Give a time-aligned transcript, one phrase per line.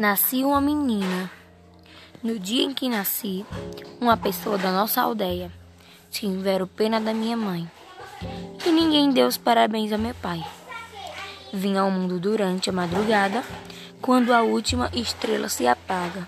[0.00, 1.30] Nasci uma menina.
[2.22, 3.44] No dia em que nasci,
[4.00, 5.52] uma pessoa da nossa aldeia
[6.10, 7.70] tiveram pena da minha mãe.
[8.64, 10.42] E ninguém deu os parabéns ao meu pai.
[11.52, 13.44] Vim ao mundo durante a madrugada,
[14.00, 16.26] quando a última estrela se apaga.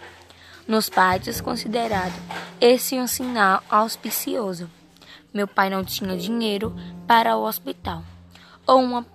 [0.69, 2.13] Nos pátios considerado
[2.61, 4.69] esse um sinal auspicioso.
[5.33, 8.05] Meu pai não tinha dinheiro para o hospital
[8.67, 9.07] ou, uma,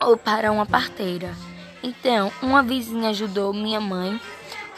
[0.00, 1.34] ou para uma parteira.
[1.82, 4.20] Então, uma vizinha ajudou minha mãe.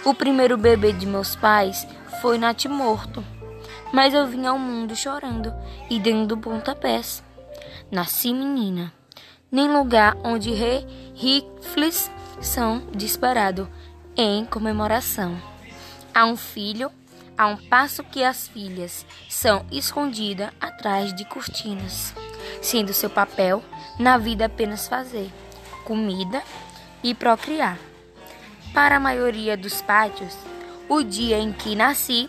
[0.05, 1.87] O primeiro bebê de meus pais
[2.21, 3.25] foi natimorto.
[3.93, 5.53] Mas eu vim ao mundo chorando
[5.89, 7.23] e dando pontapés.
[7.91, 8.93] Nasci menina,
[9.51, 10.51] nem lugar onde
[11.15, 13.67] rifles são disparados
[14.17, 15.41] em comemoração.
[16.15, 16.91] Há um filho,
[17.37, 22.13] há um passo que as filhas são escondidas atrás de cortinas,
[22.61, 23.63] sendo seu papel
[23.99, 25.33] na vida apenas fazer
[25.89, 26.43] comida
[27.03, 27.79] e procriar.
[28.73, 30.37] Para a maioria dos pátios,
[30.89, 32.29] o dia em que nasci,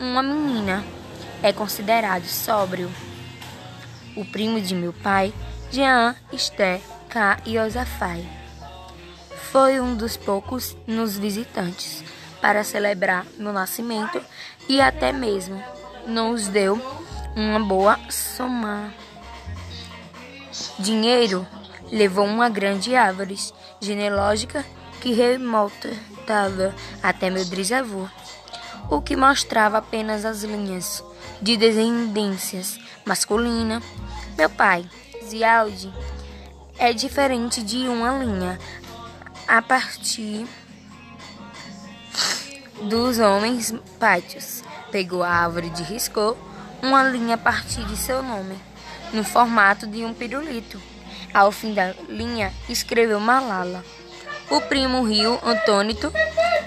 [0.00, 0.84] uma menina
[1.42, 2.90] é considerado sóbrio.
[4.16, 5.32] O primo de meu pai,
[5.70, 8.26] Jean, Esther, K e Osafai,
[9.50, 12.02] foi um dos poucos nos visitantes
[12.40, 14.20] para celebrar meu nascimento
[14.68, 15.62] e até mesmo
[16.06, 16.80] nos deu
[17.36, 18.92] uma boa soma.
[20.78, 21.46] Dinheiro
[21.90, 23.36] levou uma grande árvore
[23.80, 24.64] genealógica
[25.00, 28.08] que remontava até meu trisavô,
[28.90, 31.04] o que mostrava apenas as linhas
[31.40, 33.82] de descendências masculina.
[34.36, 34.88] Meu pai,
[35.24, 35.92] Zialdi,
[36.78, 38.58] é diferente de uma linha
[39.46, 40.46] a partir
[42.82, 44.62] dos homens pátios.
[44.90, 46.36] Pegou a árvore e riscou
[46.82, 48.56] uma linha a partir de seu nome,
[49.12, 50.80] no formato de um pirulito.
[51.34, 53.84] Ao fim da linha, escreveu Malala.
[54.48, 56.12] O primo riu, Antônito,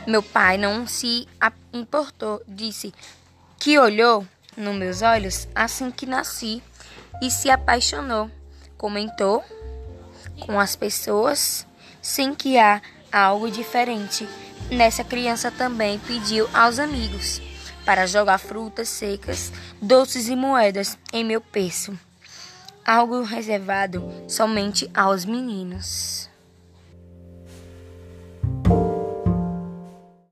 [0.05, 1.25] meu pai não se
[1.71, 2.93] importou, disse
[3.58, 4.27] que olhou
[4.58, 6.61] nos meus olhos assim que nasci
[7.21, 8.30] e se apaixonou.
[8.77, 9.42] Comentou
[10.45, 11.65] com as pessoas
[12.02, 14.27] sem que há algo diferente.
[14.69, 17.42] Nessa criança também pediu aos amigos
[17.86, 19.49] para jogar frutas secas,
[19.81, 21.97] doces e moedas em meu peso
[22.87, 26.30] algo reservado somente aos meninos.